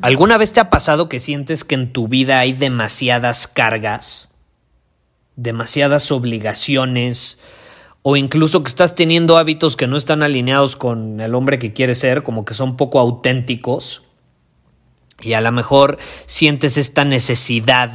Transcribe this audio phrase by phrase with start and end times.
[0.00, 4.28] ¿Alguna vez te ha pasado que sientes que en tu vida hay demasiadas cargas,
[5.34, 7.40] demasiadas obligaciones,
[8.02, 11.98] o incluso que estás teniendo hábitos que no están alineados con el hombre que quieres
[11.98, 14.04] ser, como que son poco auténticos,
[15.20, 17.90] y a lo mejor sientes esta necesidad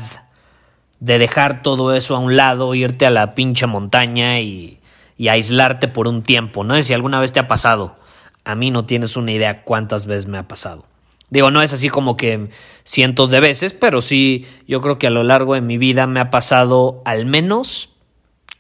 [1.00, 4.82] de dejar todo eso a un lado, irte a la pinche montaña y,
[5.16, 6.76] y aislarte por un tiempo, ¿no?
[6.76, 7.96] sé si alguna vez te ha pasado.
[8.44, 10.86] A mí no tienes una idea cuántas veces me ha pasado.
[11.34, 12.50] Digo, no es así como que
[12.84, 16.20] cientos de veces, pero sí, yo creo que a lo largo de mi vida me
[16.20, 17.98] ha pasado al menos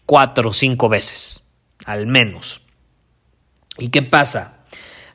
[0.07, 1.44] cuatro o cinco veces.
[1.85, 2.61] Al menos.
[3.77, 4.63] ¿Y qué pasa?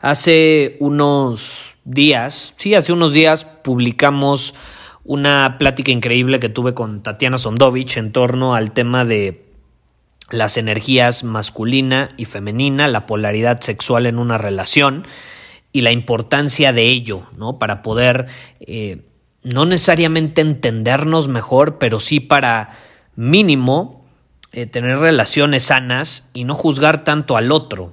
[0.00, 4.54] Hace unos días, sí, hace unos días publicamos
[5.02, 9.50] una plática increíble que tuve con Tatiana Sondovich en torno al tema de
[10.30, 15.08] las energías masculina y femenina, la polaridad sexual en una relación
[15.72, 17.58] y la importancia de ello, ¿no?
[17.58, 18.26] Para poder
[18.60, 19.02] eh,
[19.42, 22.70] no necesariamente entendernos mejor, pero sí para
[23.16, 24.04] mínimo
[24.52, 27.92] eh, tener relaciones sanas y no juzgar tanto al otro,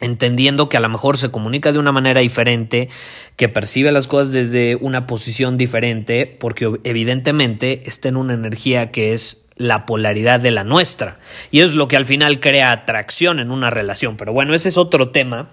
[0.00, 2.88] entendiendo que a lo mejor se comunica de una manera diferente,
[3.36, 9.12] que percibe las cosas desde una posición diferente, porque evidentemente está en una energía que
[9.12, 11.18] es la polaridad de la nuestra.
[11.50, 14.16] Y es lo que al final crea atracción en una relación.
[14.16, 15.50] Pero bueno, ese es otro tema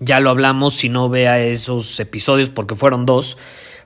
[0.00, 3.38] ya lo hablamos si no vea esos episodios porque fueron dos.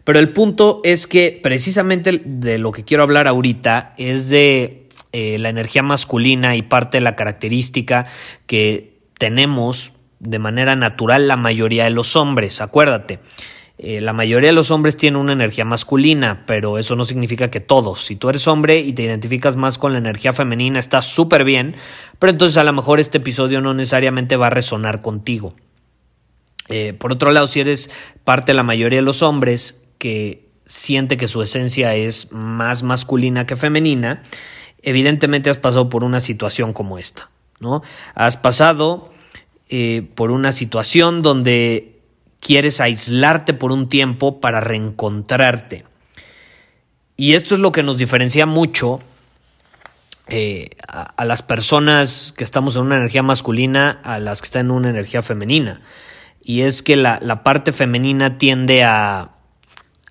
[0.05, 5.39] Pero el punto es que precisamente de lo que quiero hablar ahorita es de eh,
[5.39, 8.07] la energía masculina y parte de la característica
[8.47, 12.61] que tenemos de manera natural la mayoría de los hombres.
[12.61, 13.21] Acuérdate,
[13.79, 17.61] eh, la mayoría de los hombres tienen una energía masculina, pero eso no significa que
[17.61, 18.05] todos.
[18.05, 21.75] Si tú eres hombre y te identificas más con la energía femenina, está súper bien,
[22.19, 25.55] pero entonces a lo mejor este episodio no necesariamente va a resonar contigo.
[26.69, 27.91] Eh, por otro lado, si eres
[28.25, 33.47] parte de la mayoría de los hombres que siente que su esencia es más masculina
[33.47, 34.23] que femenina,
[34.83, 37.31] evidentemente has pasado por una situación como esta,
[37.61, 37.83] ¿no?
[38.15, 39.13] Has pasado
[39.69, 42.01] eh, por una situación donde
[42.41, 45.85] quieres aislarte por un tiempo para reencontrarte.
[47.17, 49.01] Y esto es lo que nos diferencia mucho
[50.29, 54.71] eh, a, las personas que estamos en una energía masculina a las que están en
[54.73, 55.81] una energía femenina
[56.45, 59.31] y es que la, parte femenina tiende a,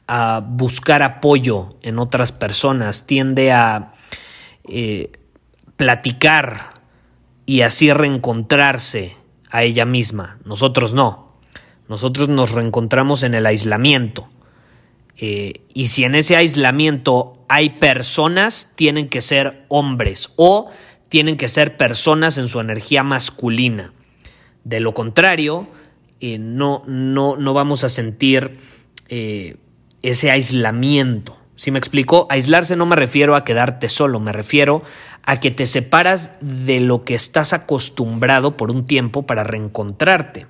[0.07, 3.93] a, buscar apoyo en otras personas, tiende a
[4.67, 5.11] eh,
[5.75, 6.73] platicar
[7.45, 9.17] y así reencontrarse
[9.49, 10.39] a ella misma.
[10.45, 11.35] Nosotros no.
[11.89, 14.29] Nosotros nos reencontramos en el aislamiento.
[15.17, 20.71] Eh, y si en ese aislamiento hay personas, tienen que ser hombres o
[21.09, 23.91] tienen que ser personas en su energía masculina.
[24.63, 25.67] De lo contrario,
[26.21, 28.59] eh, no, no, no, vamos a sentir
[29.09, 29.57] eh,
[30.03, 31.35] ese aislamiento.
[31.55, 32.27] Si me explico?
[32.29, 34.83] Aislarse no me refiero a quedarte solo, me refiero
[35.23, 40.45] a que te separas de lo que estás acostumbrado por un tiempo para reencontrarte.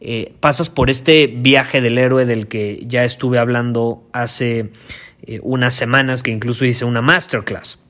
[0.00, 4.70] Eh, pasas por este viaje del héroe del que ya estuve hablando hace
[5.42, 7.80] unas semanas, que incluso hice una masterclass.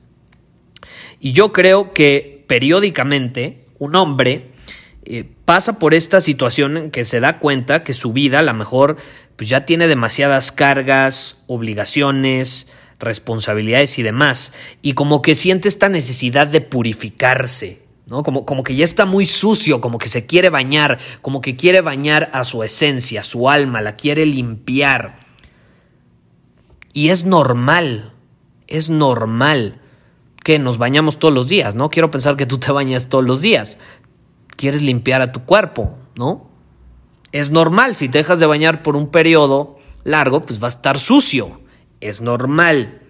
[1.21, 4.51] Y yo creo que periódicamente un hombre
[5.09, 8.53] eh, pasa por esta situación en que se da cuenta que su vida a lo
[8.53, 8.97] mejor
[9.37, 12.67] pues ya tiene demasiadas cargas, obligaciones,
[12.99, 14.51] responsabilidades y demás,
[14.81, 18.21] y como que siente esta necesidad de purificarse, ¿no?
[18.21, 21.79] Como, como que ya está muy sucio, como que se quiere bañar, como que quiere
[21.79, 25.19] bañar a su esencia, su alma, la quiere limpiar.
[26.91, 28.11] Y es normal,
[28.67, 29.79] es normal
[30.43, 31.89] que nos bañamos todos los días, ¿no?
[31.89, 33.77] Quiero pensar que tú te bañas todos los días
[34.57, 36.49] quieres limpiar a tu cuerpo, ¿no?
[37.31, 40.99] Es normal, si te dejas de bañar por un periodo largo, pues va a estar
[40.99, 41.61] sucio.
[42.01, 43.01] es normal.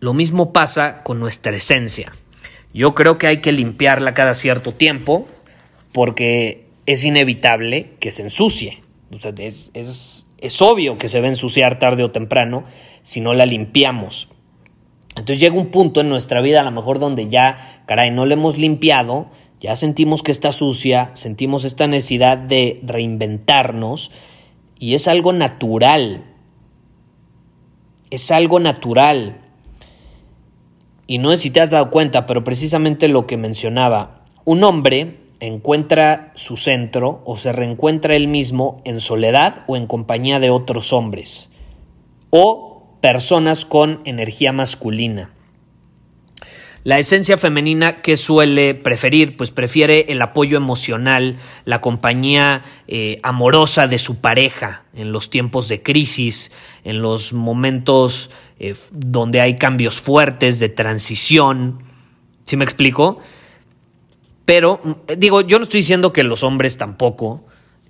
[0.00, 2.10] Lo mismo pasa con nuestra esencia.
[2.72, 5.26] Yo creo que hay que limpiarla cada cierto tiempo
[5.92, 8.82] porque es inevitable que se ensucie.
[9.38, 9.70] es,
[10.40, 12.64] es obvio que se va a ensuciar tarde o temprano
[13.02, 14.28] si no la limpiamos.
[15.16, 18.34] Entonces llega un punto en nuestra vida a lo mejor donde ya, caray, no la
[18.34, 19.28] hemos limpiado,
[19.60, 24.10] ya sentimos que está sucia, sentimos esta necesidad de reinventarnos
[24.78, 26.24] y es algo natural.
[28.08, 29.42] Es algo natural.
[31.06, 35.18] Y no sé si te has dado cuenta, pero precisamente lo que mencionaba, un hombre
[35.40, 40.92] encuentra su centro o se reencuentra él mismo en soledad o en compañía de otros
[40.92, 41.50] hombres
[42.30, 45.32] o personas con energía masculina.
[46.82, 51.36] La esencia femenina que suele preferir, pues prefiere el apoyo emocional,
[51.66, 56.50] la compañía eh, amorosa de su pareja en los tiempos de crisis,
[56.84, 61.82] en los momentos eh, donde hay cambios fuertes de transición.
[62.44, 63.18] ¿Sí me explico?
[64.46, 67.44] Pero, mm, digo, yo no estoy diciendo que los hombres tampoco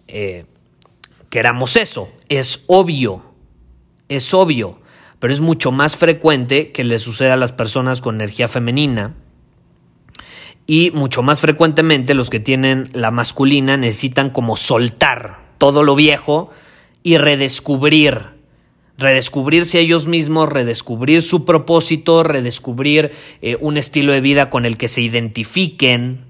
[0.09, 0.47] eh,
[1.29, 2.13] queramos eso.
[2.29, 3.35] Es obvio,
[4.09, 4.81] es obvio,
[5.21, 9.15] pero es mucho más frecuente que le suceda a las personas con energía femenina.
[10.67, 16.51] Y mucho más frecuentemente los que tienen la masculina necesitan como soltar todo lo viejo
[17.03, 18.41] y redescubrir
[19.01, 23.13] redescubrirse a ellos mismos, redescubrir su propósito, redescubrir
[23.43, 26.27] eh, un estilo de vida con el que se identifiquen,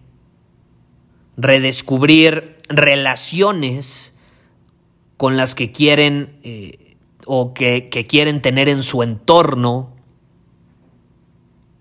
[1.36, 4.12] redescubrir relaciones
[5.16, 6.78] con las que quieren eh,
[7.32, 9.94] o que, quieren tener en su entorno.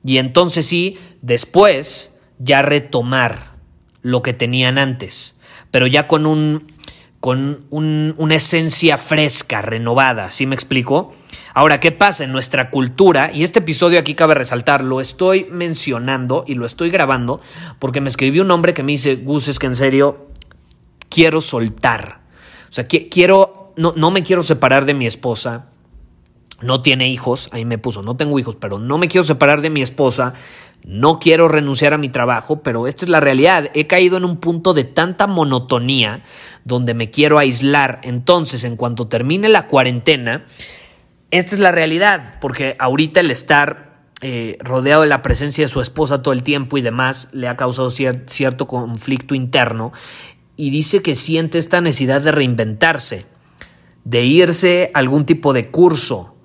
[0.06, 3.56] Y entonces sí, después ya retomar
[4.04, 5.36] lo que tenían antes,
[5.72, 6.72] pero ya con un
[7.20, 11.14] con una esencia fresca, renovada, ¿sí me explico?
[11.54, 13.30] Ahora, ¿qué pasa en nuestra cultura?
[13.34, 17.42] Y este episodio aquí cabe resaltar, lo estoy mencionando y lo estoy grabando
[17.80, 20.30] porque me escribió un hombre que me dice, Gus, es que en serio,
[21.10, 22.22] quiero soltar.
[22.70, 25.68] O sea, quiero, no, no me quiero separar de mi esposa,
[26.62, 29.70] no tiene hijos, ahí me puso, no tengo hijos, pero no me quiero separar de
[29.70, 30.34] mi esposa,
[30.86, 33.72] no quiero renunciar a mi trabajo, pero esta es la realidad.
[33.74, 36.24] He caído en un punto de tanta monotonía
[36.66, 38.02] donde me quiero aislar.
[38.04, 40.46] Entonces, en cuanto termine la cuarentena,
[41.32, 45.80] esta es la realidad, porque ahorita el estar eh, rodeado de la presencia de su
[45.80, 49.94] esposa todo el tiempo y demás le ha causado cierto conflicto interno
[50.58, 53.26] y dice que siente esta necesidad de reinventarse,
[54.10, 56.36] de irse a algún tipo de curso,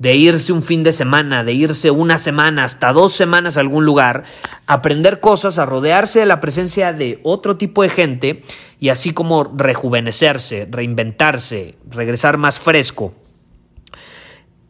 [0.00, 3.84] de irse un fin de semana, de irse una semana, hasta dos semanas a algún
[3.84, 4.24] lugar,
[4.66, 8.42] aprender cosas, a rodearse de la presencia de otro tipo de gente
[8.80, 13.14] y así como rejuvenecerse, reinventarse, regresar más fresco.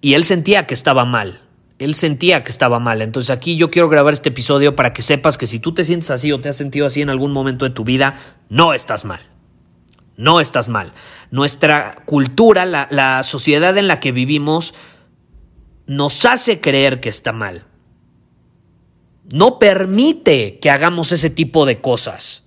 [0.03, 1.41] Y él sentía que estaba mal.
[1.79, 3.01] Él sentía que estaba mal.
[3.01, 6.11] Entonces aquí yo quiero grabar este episodio para que sepas que si tú te sientes
[6.11, 8.17] así o te has sentido así en algún momento de tu vida,
[8.51, 9.32] no estás mal.
[10.17, 10.93] No estás mal.
[11.31, 14.75] Nuestra cultura, la, la sociedad en la que vivimos,
[15.87, 17.67] nos hace creer que está mal.
[19.33, 22.45] No permite que hagamos ese tipo de cosas.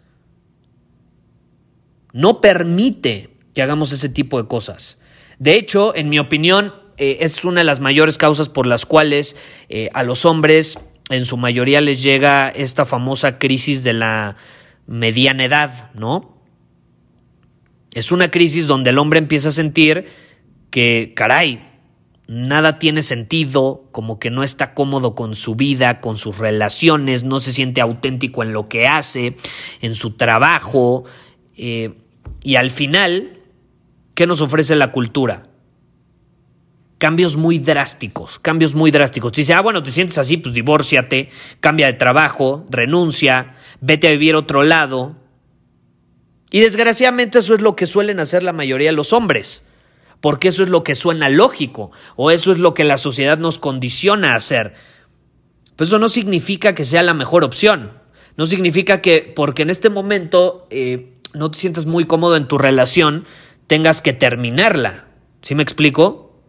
[2.13, 5.00] No permite que hagamos ese tipo de cosas.
[5.39, 9.36] De hecho, en mi opinión, eh, es una de las mayores causas por las cuales
[9.69, 10.79] eh, a los hombres
[11.10, 14.38] en su mayoría les llega esta famosa crisis de la
[14.88, 16.35] mediana edad, ¿no?
[17.95, 20.05] Es una crisis donde el hombre empieza a sentir
[20.69, 21.65] que, caray,
[22.27, 27.39] nada tiene sentido, como que no está cómodo con su vida, con sus relaciones, no
[27.39, 29.37] se siente auténtico en lo que hace,
[29.81, 31.05] en su trabajo,
[31.55, 31.93] eh,
[32.43, 33.39] y al final,
[34.13, 35.47] ¿qué nos ofrece la cultura?
[36.97, 39.31] Cambios muy drásticos, cambios muy drásticos.
[39.31, 41.29] Dice, ah, bueno, te sientes así, pues divórciate,
[41.61, 45.15] cambia de trabajo, renuncia, vete a vivir a otro lado.
[46.55, 49.65] Y desgraciadamente eso es lo que suelen hacer la mayoría de los hombres
[50.21, 53.59] porque eso es lo que suena lógico o eso es lo que la sociedad nos
[53.59, 54.74] condiciona a hacer.
[55.75, 57.91] Pero eso no significa que sea la mejor opción.
[58.38, 62.57] No significa que porque en este momento eh, no te sientas muy cómodo en tu
[62.57, 63.25] relación,
[63.67, 65.09] tengas que terminarla.
[65.41, 66.39] ¿Sí me explico?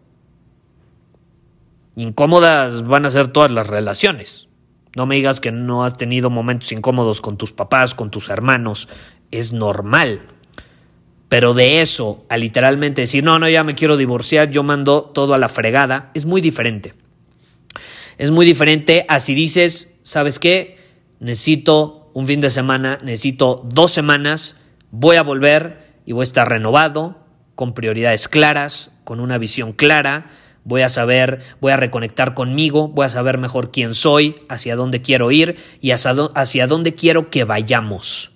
[1.97, 4.47] Incómodas van a ser todas las relaciones.
[4.97, 8.89] No me digas que no has tenido momentos incómodos con tus papás, con tus hermanos.
[9.31, 10.23] Es normal.
[11.29, 15.35] Pero de eso a literalmente decir, no, no, ya me quiero divorciar, yo mando todo
[15.35, 16.95] a la fregada, es muy diferente.
[18.19, 20.79] Es muy diferente a si dices, ¿sabes qué?
[21.19, 24.57] Necesito un fin de semana, necesito dos semanas,
[24.91, 27.19] voy a volver y voy a estar renovado,
[27.55, 30.31] con prioridades claras, con una visión clara,
[30.65, 35.03] voy a saber, voy a reconectar conmigo, voy a saber mejor quién soy, hacia dónde
[35.03, 38.36] quiero ir y hacia dónde quiero que vayamos.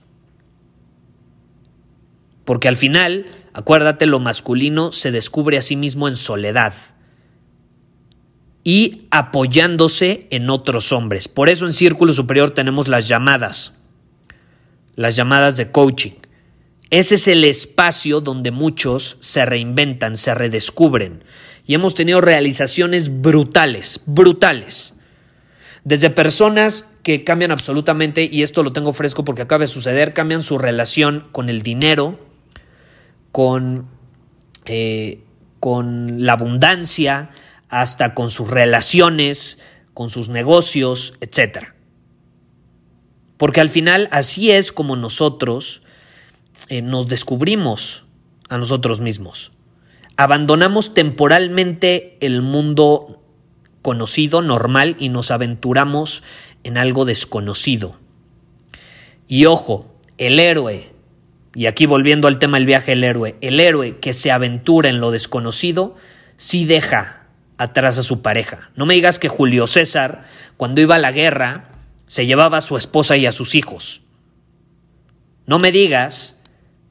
[2.51, 6.75] Porque al final, acuérdate, lo masculino se descubre a sí mismo en soledad
[8.65, 11.29] y apoyándose en otros hombres.
[11.29, 13.75] Por eso en Círculo Superior tenemos las llamadas,
[14.97, 16.15] las llamadas de coaching.
[16.91, 21.23] Ese es el espacio donde muchos se reinventan, se redescubren.
[21.69, 24.95] Y hemos tenido realizaciones brutales, brutales.
[25.85, 30.43] Desde personas que cambian absolutamente, y esto lo tengo fresco porque acaba de suceder, cambian
[30.43, 32.29] su relación con el dinero,
[33.33, 33.89] con,
[34.65, 35.25] eh,
[35.61, 37.31] con la abundancia,
[37.69, 39.59] hasta con sus relaciones,
[39.95, 41.69] con sus negocios, etc.
[43.37, 45.83] Porque al final así es como nosotros
[46.69, 48.05] eh, nos descubrimos
[48.49, 49.53] a nosotros mismos.
[50.17, 53.23] Abandonamos temporalmente el mundo
[53.83, 56.23] conocido, normal, y nos aventuramos
[56.65, 57.99] en algo desconocido.
[59.27, 60.90] Y ojo, el héroe,
[61.55, 65.01] y aquí volviendo al tema del viaje del héroe, el héroe que se aventura en
[65.01, 65.97] lo desconocido,
[66.37, 67.27] sí deja
[67.59, 68.71] atrás a su pareja.
[68.77, 70.25] No me digas que Julio César,
[70.57, 71.71] cuando iba a la guerra,
[72.07, 74.03] se llevaba a su esposa y a sus hijos.
[75.47, 76.39] No me digas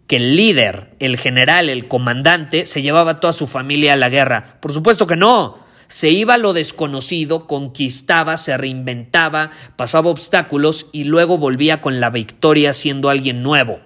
[0.07, 4.09] que el líder, el general, el comandante, se llevaba a toda su familia a la
[4.09, 4.57] guerra.
[4.59, 5.59] Por supuesto que no.
[5.87, 12.11] Se iba a lo desconocido, conquistaba, se reinventaba, pasaba obstáculos y luego volvía con la
[12.11, 13.79] victoria siendo alguien nuevo.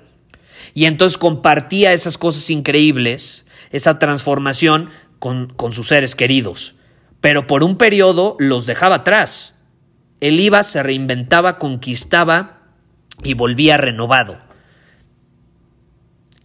[0.74, 4.90] Y entonces compartía esas cosas increíbles, esa transformación
[5.20, 6.76] con, con sus seres queridos.
[7.22, 9.56] Pero por un periodo los dejaba atrás.
[10.20, 12.62] Él iba, se reinventaba, conquistaba
[13.24, 14.40] y volvía renovado.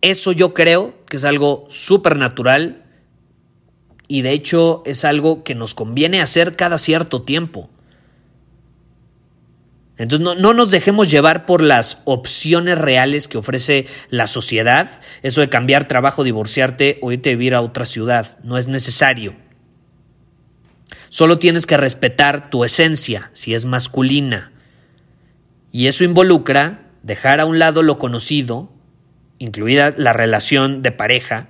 [0.01, 2.85] Eso yo creo que es algo súper natural
[4.07, 7.69] y de hecho es algo que nos conviene hacer cada cierto tiempo.
[9.99, 14.89] Entonces no, no, nos dejemos llevar por las opciones reales que ofrece la sociedad,
[15.23, 19.35] eso de cambiar trabajo, divorciarte o irte a vivir a otra ciudad, no es necesario.
[21.09, 24.53] Solo tienes que respetar tu esencia, si es masculina.
[25.73, 28.71] Y eso involucra dejar a un lado lo conocido
[29.39, 31.49] incluida la relación de pareja,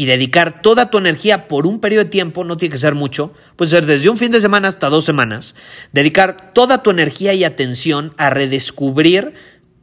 [0.00, 3.34] y dedicar toda tu energía por un periodo de tiempo, no tiene que ser mucho,
[3.56, 5.54] puede ser desde un fin de semana hasta dos semanas,
[5.92, 9.34] dedicar toda tu energía y atención a redescubrir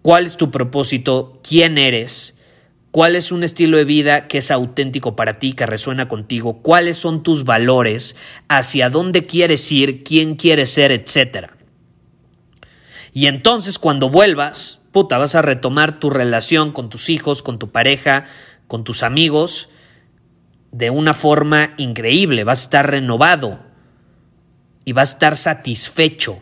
[0.01, 2.33] cuál es tu propósito, quién eres,
[2.89, 6.97] cuál es un estilo de vida que es auténtico para ti, que resuena contigo, cuáles
[6.97, 8.15] son tus valores,
[8.47, 11.51] hacia dónde quieres ir, quién quieres ser, etc.
[13.13, 17.69] Y entonces cuando vuelvas, puta, vas a retomar tu relación con tus hijos, con tu
[17.69, 18.25] pareja,
[18.67, 19.69] con tus amigos,
[20.77, 23.63] de una forma increíble, vas a estar renovado
[24.86, 26.38] y vas a estar satisfecho.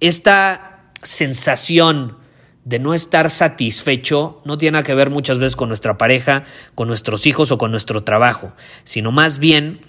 [0.00, 2.18] Esta sensación
[2.66, 6.44] de no estar satisfecho no tiene que ver muchas veces con nuestra pareja,
[6.74, 8.52] con nuestros hijos o con nuestro trabajo,
[8.84, 9.80] sino más bien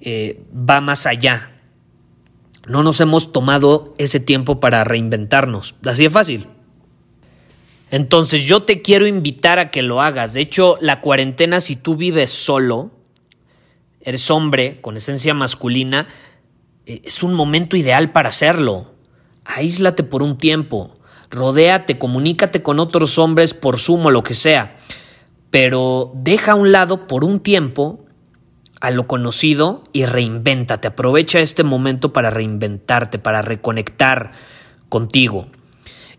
[0.00, 1.52] eh, va más allá,
[2.66, 5.76] no nos hemos tomado ese tiempo para reinventarnos.
[5.84, 6.48] Así de fácil.
[7.94, 10.34] Entonces yo te quiero invitar a que lo hagas.
[10.34, 12.90] De hecho, la cuarentena, si tú vives solo,
[14.00, 16.08] eres hombre con esencia masculina,
[16.86, 18.96] eh, es un momento ideal para hacerlo.
[19.44, 20.96] Aíslate por un tiempo.
[21.30, 24.76] Rodéate, comunícate con otros hombres por sumo, lo que sea.
[25.50, 28.04] Pero deja a un lado por un tiempo
[28.80, 30.88] a lo conocido y reinvéntate.
[30.88, 34.32] Aprovecha este momento para reinventarte, para reconectar
[34.88, 35.46] contigo.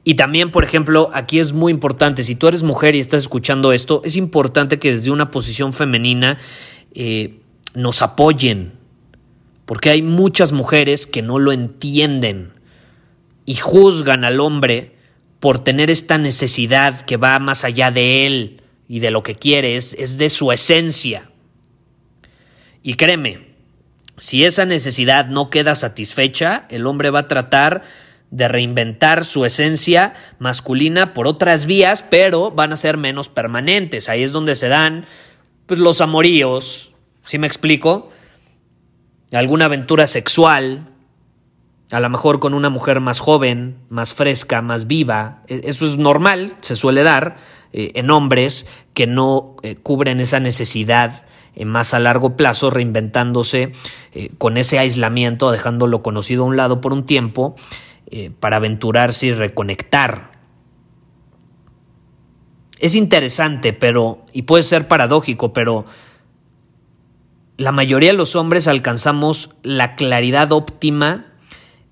[0.07, 3.73] Y también, por ejemplo, aquí es muy importante, si tú eres mujer y estás escuchando
[3.73, 6.37] esto, es importante que desde una posición femenina
[6.93, 7.39] eh,
[7.73, 8.73] nos apoyen,
[9.65, 12.53] porque hay muchas mujeres que no lo entienden
[13.45, 14.95] y juzgan al hombre
[15.39, 19.75] por tener esta necesidad que va más allá de él y de lo que quiere,
[19.75, 21.31] es de su esencia.
[22.83, 23.55] Y créeme,
[24.17, 27.81] si esa necesidad no queda satisfecha, el hombre va a tratar
[28.35, 34.09] de reinventar su esencia masculina por otras vías, pero van a ser menos permanentes.
[34.09, 35.05] Ahí es donde se dan
[35.65, 36.91] pues, los amoríos,
[37.23, 38.09] ¿sí me explico?
[39.31, 40.85] Alguna aventura sexual,
[41.91, 45.43] a lo mejor con una mujer más joven, más fresca, más viva.
[45.47, 47.37] E, eso es normal, se suele dar
[47.71, 51.25] eh, en hombres que no eh, cubren esa necesidad
[51.55, 53.71] eh, más a largo plazo, reinventándose
[54.37, 57.55] con ese aislamiento, dejándolo conocido a un lado por un tiempo,
[58.11, 60.31] eh, para aventurarse y reconectar.
[62.79, 65.85] Es interesante, pero, y puede ser paradójico, pero
[67.57, 71.27] la mayoría de los hombres alcanzamos la claridad óptima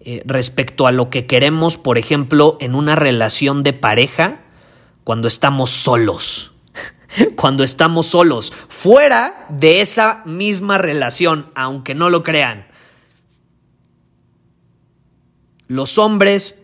[0.02, 4.42] eh, respecto a lo que queremos, por ejemplo, en una relación de pareja,
[5.06, 6.54] cuando estamos solos.
[7.36, 12.68] cuando estamos solos, fuera de esa misma relación, aunque no lo crean.
[15.74, 16.62] Los hombres,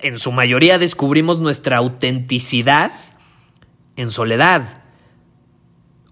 [0.00, 2.90] en su mayoría, descubrimos nuestra autenticidad
[3.94, 4.82] en soledad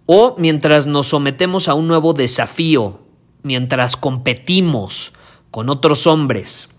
[0.07, 3.01] o mientras nos sometemos a un nuevo desafío,
[3.43, 5.13] mientras competimos
[5.51, 6.71] con otros hombres.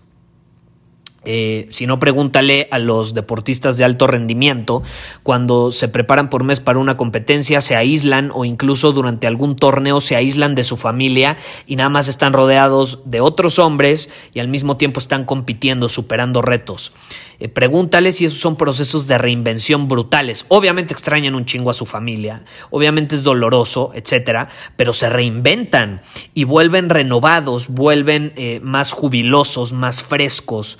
[1.24, 4.82] Eh, si no, pregúntale a los deportistas de alto rendimiento,
[5.22, 10.00] cuando se preparan por mes para una competencia, se aíslan o incluso durante algún torneo
[10.00, 11.36] se aíslan de su familia
[11.66, 16.42] y nada más están rodeados de otros hombres y al mismo tiempo están compitiendo, superando
[16.42, 16.92] retos.
[17.38, 20.46] Eh, pregúntale si esos son procesos de reinvención brutales.
[20.48, 26.02] Obviamente extrañan un chingo a su familia, obviamente es doloroso, etcétera, pero se reinventan
[26.34, 30.78] y vuelven renovados, vuelven eh, más jubilosos, más frescos.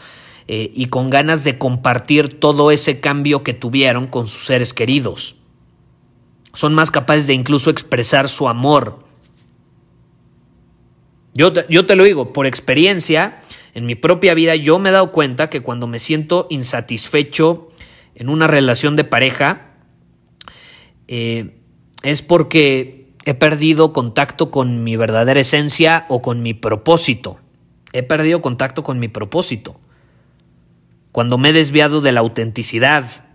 [0.54, 5.36] Eh, y con ganas de compartir todo ese cambio que tuvieron con sus seres queridos.
[6.52, 9.02] Son más capaces de incluso expresar su amor.
[11.32, 13.40] Yo te, yo te lo digo, por experiencia,
[13.72, 17.70] en mi propia vida yo me he dado cuenta que cuando me siento insatisfecho
[18.14, 19.70] en una relación de pareja,
[21.08, 21.62] eh,
[22.02, 27.40] es porque he perdido contacto con mi verdadera esencia o con mi propósito.
[27.94, 29.80] He perdido contacto con mi propósito
[31.12, 33.26] cuando me he desviado de la autenticidad,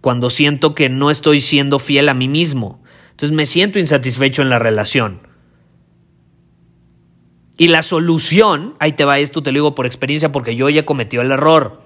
[0.00, 2.82] cuando siento que no estoy siendo fiel a mí mismo.
[3.10, 5.26] Entonces me siento insatisfecho en la relación.
[7.58, 10.86] Y la solución, ahí te va esto, te lo digo por experiencia porque yo ya
[10.86, 11.82] cometió el error.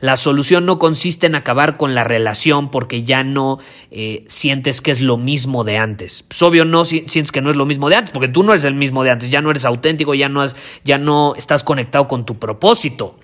[0.00, 3.58] La solución no consiste en acabar con la relación porque ya no
[3.90, 6.24] eh, sientes que es lo mismo de antes.
[6.26, 8.64] Pues obvio no sientes que no es lo mismo de antes porque tú no eres
[8.64, 10.44] el mismo de antes, ya no eres auténtico, ya no,
[10.84, 13.16] ya no estás conectado con tu propósito.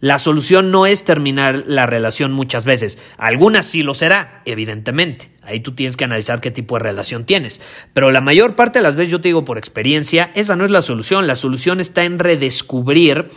[0.00, 2.98] La solución no es terminar la relación muchas veces.
[3.16, 5.30] Algunas sí lo será, evidentemente.
[5.42, 7.60] Ahí tú tienes que analizar qué tipo de relación tienes.
[7.94, 10.70] Pero la mayor parte de las veces, yo te digo por experiencia, esa no es
[10.70, 11.26] la solución.
[11.26, 13.30] La solución está en redescubrir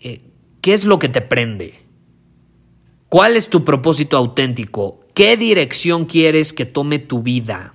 [0.00, 0.22] eh,
[0.62, 1.80] qué es lo que te prende.
[3.10, 5.00] ¿Cuál es tu propósito auténtico?
[5.14, 7.74] ¿Qué dirección quieres que tome tu vida?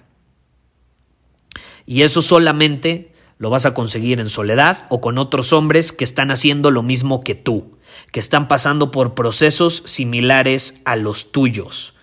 [1.86, 6.32] Y eso solamente lo vas a conseguir en soledad o con otros hombres que están
[6.32, 7.75] haciendo lo mismo que tú,
[8.15, 11.95] que están pasando por procesos similares a los tuyos.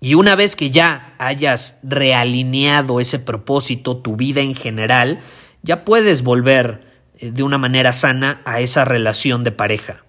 [0.00, 5.18] Y una vez que ya hayas realineado ese propósito, tu vida en general,
[5.60, 6.86] ya puedes volver
[7.18, 10.06] eh, de una manera sana a esa relación de pareja.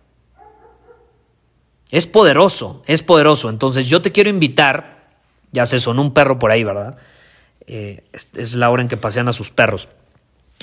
[1.89, 3.49] Es poderoso, es poderoso.
[3.49, 5.09] Entonces yo te quiero invitar,
[5.51, 6.95] ya se sonó un perro por ahí, ¿verdad?
[7.67, 9.89] Eh, es, la hora en que pasean a sus perros,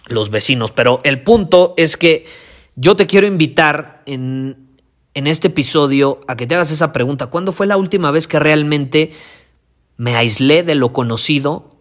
[0.07, 0.73] los vecinos.
[0.73, 2.48] Pero el punto es que
[2.81, 4.79] yo te quiero invitar en,
[5.15, 7.27] en este episodio a que te hagas esa pregunta.
[7.27, 9.11] ¿Cuándo fue la última vez que realmente
[9.97, 11.75] me aislé de lo conocido?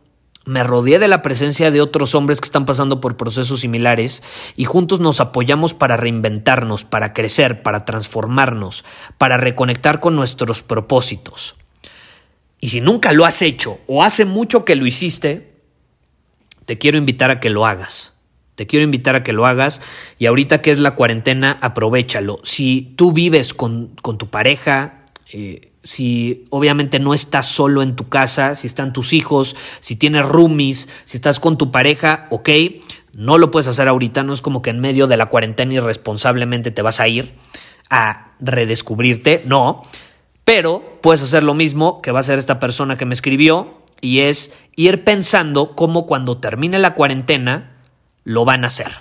[0.46, 4.24] Me rodeé de la presencia de otros hombres que están pasando por procesos similares
[4.56, 8.84] y juntos nos apoyamos para reinventarnos, para crecer, para transformarnos,
[9.20, 11.56] para reconectar con nuestros propósitos.
[12.60, 15.62] Y si nunca lo has hecho o hace mucho que lo hiciste,
[16.66, 18.16] te quiero invitar a que lo hagas.
[18.58, 19.84] Te quiero invitar a que lo hagas.
[20.17, 22.39] Y ahorita que es la cuarentena, aprovechalo.
[22.41, 28.56] Si tú vives con, tu pareja, eh, si obviamente no estás solo en tu casa,
[28.56, 32.50] si están tus hijos, si tienes roomies, si estás con tu pareja, ok,
[33.13, 36.72] no lo puedes hacer ahorita, no es como que en medio de la cuarentena irresponsablemente
[36.72, 37.36] te vas a ir
[37.91, 39.84] a redescubrirte, no,
[40.43, 44.22] pero puedes hacer lo mismo que va a hacer esta persona que me escribió y
[44.22, 47.77] es ir pensando cómo cuando termine la cuarentena
[48.28, 48.92] lo van a hacer.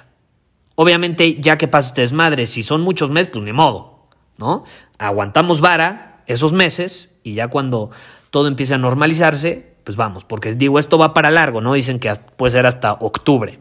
[0.77, 4.07] Obviamente, ya que pases desmadre, si son muchos meses, pues ni modo,
[4.39, 4.63] ¿no?
[4.99, 7.91] Aguantamos vara esos meses y ya cuando
[8.31, 11.73] todo empiece a normalizarse, pues vamos, porque digo, esto va para largo, ¿no?
[11.73, 13.59] Dicen que puede ser hasta octubre.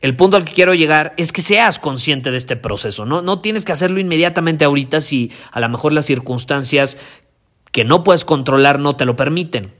[0.00, 3.22] El punto al que quiero llegar es que seas consciente de este proceso, ¿no?
[3.22, 6.96] No tienes que hacerlo inmediatamente ahorita si a lo mejor las circunstancias
[7.70, 9.74] que no puedes controlar no te lo permiten.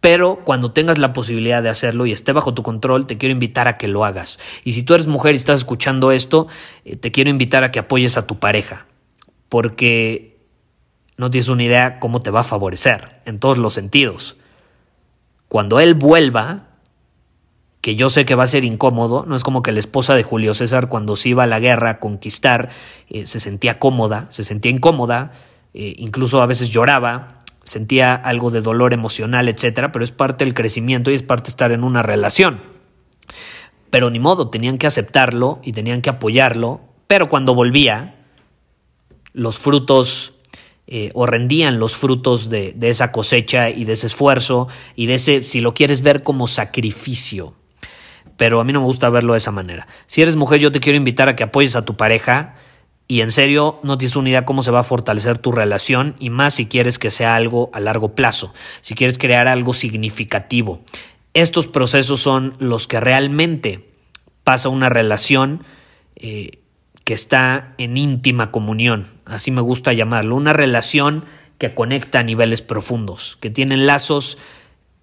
[0.00, 3.66] Pero cuando tengas la posibilidad de hacerlo y esté bajo tu control, te quiero invitar
[3.66, 4.38] a que lo hagas.
[4.62, 6.48] Y si tú eres mujer y estás escuchando esto,
[6.84, 8.86] eh, te quiero invitar a que apoyes a tu pareja.
[9.48, 10.36] Porque
[11.16, 14.36] no tienes una idea cómo te va a favorecer en todos los sentidos.
[15.48, 16.66] Cuando él vuelva,
[17.80, 20.24] que yo sé que va a ser incómodo, no es como que la esposa de
[20.24, 22.68] Julio César cuando se iba a la guerra a conquistar
[23.08, 25.32] eh, se sentía cómoda, se sentía incómoda,
[25.72, 27.35] eh, incluso a veces lloraba,
[27.66, 31.50] sentía algo de dolor emocional, etcétera, pero es parte del crecimiento y es parte de
[31.50, 32.62] estar en una relación.
[33.90, 38.14] Pero ni modo, tenían que aceptarlo y tenían que apoyarlo, pero cuando volvía,
[39.32, 40.34] los frutos
[40.86, 45.14] eh, o rendían los frutos de, de esa cosecha y de ese esfuerzo y de
[45.14, 47.54] ese, si lo quieres ver como sacrificio.
[48.36, 49.88] Pero a mí no me gusta verlo de esa manera.
[50.06, 52.54] Si eres mujer, yo te quiero invitar a que apoyes a tu pareja
[53.08, 56.30] y en serio no tienes una idea cómo se va a fortalecer tu relación y
[56.30, 60.80] más si quieres que sea algo a largo plazo, si quieres crear algo significativo.
[61.34, 63.88] Estos procesos son los que realmente
[64.42, 65.64] pasa una relación
[66.16, 66.58] eh,
[67.04, 71.24] que está en íntima comunión, así me gusta llamarlo, una relación
[71.58, 74.38] que conecta a niveles profundos, que tienen lazos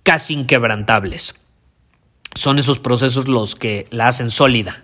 [0.03, 1.35] casi inquebrantables.
[2.35, 4.83] Son esos procesos los que la hacen sólida,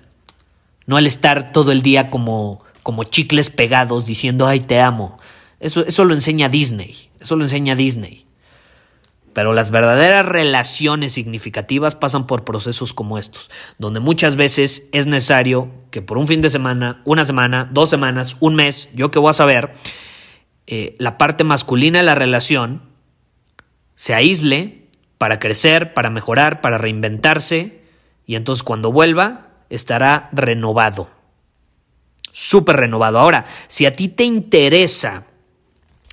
[0.86, 5.20] no el estar todo el día como como chicles pegados diciendo, ay, te amo.
[5.60, 8.26] Eso, eso lo enseña Disney, eso lo enseña Disney.
[9.32, 15.70] Pero las verdaderas relaciones significativas pasan por procesos como estos, donde muchas veces es necesario
[15.92, 19.30] que por un fin de semana, una semana, dos semanas, un mes, yo que voy
[19.30, 19.72] a saber,
[20.66, 22.82] eh, la parte masculina de la relación
[23.96, 24.88] se aísle
[25.20, 27.84] para crecer, para mejorar, para reinventarse,
[28.26, 31.19] y entonces cuando vuelva estará renovado
[32.32, 33.20] súper renovado.
[33.20, 35.26] Ahora, si a ti te interesa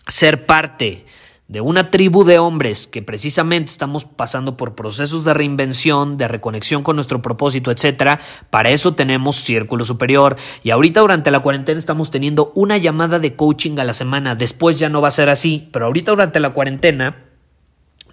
[0.07, 1.05] ser parte
[1.49, 6.83] de una tribu de hombres que precisamente estamos pasando por procesos de reinvención, de reconexión
[6.83, 12.11] con nuestro propósito, etcétera, para eso tenemos Círculo Superior y ahorita durante la cuarentena estamos
[12.11, 14.35] teniendo una llamada de coaching a la semana.
[14.35, 17.25] Después ya no va a ser así, pero ahorita durante la cuarentena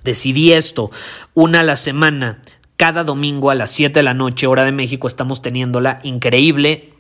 [0.04, 0.92] decidí esto,
[1.34, 2.40] una a la semana.
[2.76, 6.93] Cada domingo a las 7 de la noche, hora de México, estamos teniéndola increíble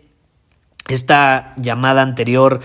[0.89, 2.59] esta llamada anterior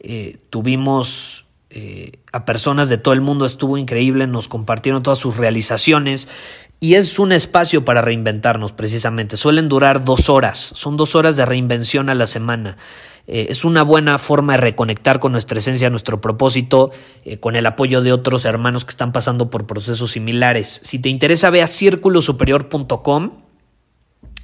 [0.00, 5.36] eh, tuvimos eh, a personas de todo el mundo, estuvo increíble, nos compartieron todas sus
[5.36, 6.28] realizaciones
[6.78, 9.36] y es un espacio para reinventarnos precisamente.
[9.36, 12.76] Suelen durar dos horas, son dos horas de reinvención a la semana.
[13.26, 16.90] Eh, es una buena forma de reconectar con nuestra esencia, nuestro propósito,
[17.40, 20.80] con el apoyo de otros hermanos que están pasando por procesos similares.
[20.84, 23.43] Si te interesa, ve a círculosuperior.com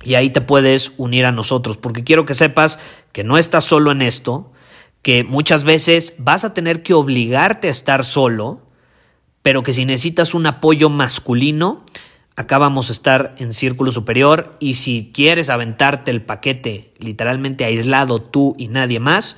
[0.02, 2.78] y ahí te puedes unir a nosotros, porque quiero que sepas
[3.12, 4.52] que no estás solo en esto,
[5.02, 8.66] que muchas veces vas a tener que obligarte a estar solo,
[9.42, 11.84] pero que si necesitas un apoyo masculino,
[12.36, 18.22] acá vamos a estar en círculo superior y si quieres aventarte el paquete literalmente aislado
[18.22, 19.36] tú y nadie más,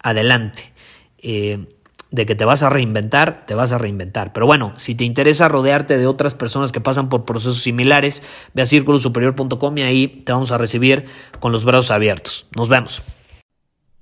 [0.00, 0.72] adelante.
[1.18, 1.73] Eh,
[2.14, 4.32] de que te vas a reinventar, te vas a reinventar.
[4.32, 8.22] Pero bueno, si te interesa rodearte de otras personas que pasan por procesos similares,
[8.54, 11.06] ve a círculosuperior.com y ahí te vamos a recibir
[11.40, 12.46] con los brazos abiertos.
[12.56, 13.02] Nos vemos.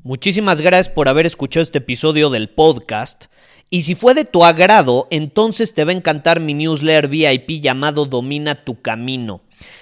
[0.02, 3.26] Muchísimas gracias por haber escuchado este episodio del podcast.
[3.70, 8.04] Y si fue de tu agrado, entonces te va a encantar mi newsletter VIP llamado
[8.04, 9.40] Domina tu Camino.